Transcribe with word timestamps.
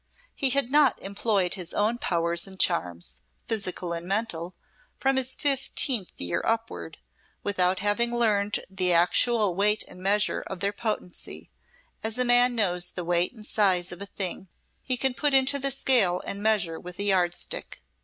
He 0.33 0.49
had 0.49 0.71
not 0.71 0.99
employed 1.03 1.53
his 1.53 1.75
own 1.75 1.99
powers 1.99 2.47
and 2.47 2.59
charms, 2.59 3.19
physical 3.45 3.93
and 3.93 4.07
mental, 4.07 4.55
from 4.97 5.15
his 5.15 5.35
fifteenth 5.35 6.13
year 6.19 6.41
upward, 6.43 6.97
without 7.43 7.81
having 7.81 8.11
learned 8.11 8.61
the 8.67 8.93
actual 8.93 9.53
weight 9.53 9.83
and 9.87 10.01
measure 10.01 10.41
of 10.47 10.59
their 10.59 10.73
potency, 10.73 11.51
as 12.03 12.17
a 12.17 12.25
man 12.25 12.55
knows 12.55 12.89
the 12.89 13.05
weight 13.05 13.33
and 13.33 13.45
size 13.45 13.91
of 13.91 14.01
a 14.01 14.07
thing 14.07 14.47
he 14.81 14.97
can 14.97 15.13
put 15.13 15.35
into 15.35 15.69
scales 15.69 16.23
and 16.25 16.41
measure 16.41 16.79
with 16.79 16.97
a 16.97 17.03
yardstick. 17.03 17.83